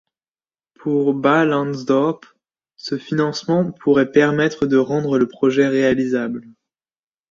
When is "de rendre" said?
4.65-5.19